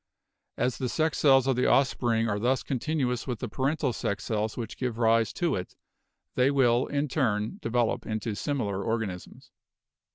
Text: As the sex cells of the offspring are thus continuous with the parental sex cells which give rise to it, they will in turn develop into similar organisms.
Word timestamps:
As 0.57 0.79
the 0.79 0.89
sex 0.89 1.19
cells 1.19 1.45
of 1.45 1.55
the 1.55 1.67
offspring 1.67 2.27
are 2.27 2.39
thus 2.39 2.63
continuous 2.63 3.27
with 3.27 3.37
the 3.37 3.47
parental 3.47 3.93
sex 3.93 4.23
cells 4.25 4.57
which 4.57 4.75
give 4.79 4.97
rise 4.97 5.31
to 5.33 5.53
it, 5.55 5.75
they 6.33 6.49
will 6.49 6.87
in 6.87 7.07
turn 7.07 7.59
develop 7.61 8.07
into 8.07 8.33
similar 8.33 8.83
organisms. 8.83 9.51